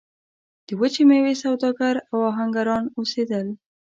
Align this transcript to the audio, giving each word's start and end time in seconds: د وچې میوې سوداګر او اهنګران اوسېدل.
د 0.67 0.67
وچې 0.79 1.03
میوې 1.09 1.33
سوداګر 1.43 1.95
او 2.11 2.19
اهنګران 2.31 2.83
اوسېدل. 2.97 3.47